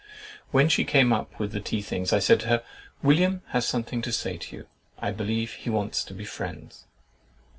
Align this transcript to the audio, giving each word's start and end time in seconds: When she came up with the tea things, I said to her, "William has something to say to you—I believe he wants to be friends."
When 0.49 0.67
she 0.67 0.83
came 0.83 1.13
up 1.13 1.39
with 1.39 1.51
the 1.51 1.59
tea 1.59 1.83
things, 1.83 2.11
I 2.11 2.17
said 2.17 2.39
to 2.39 2.47
her, 2.47 2.63
"William 3.03 3.43
has 3.49 3.67
something 3.67 4.01
to 4.01 4.11
say 4.11 4.35
to 4.35 4.55
you—I 4.55 5.11
believe 5.11 5.51
he 5.53 5.69
wants 5.69 6.03
to 6.05 6.15
be 6.15 6.25
friends." 6.25 6.85